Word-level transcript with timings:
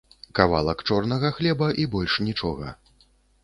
Кавалак 0.37 0.79
чорнага 0.87 1.31
хлеба, 1.41 1.69
і 1.83 1.87
больш 1.95 2.19
нічога. 2.31 2.67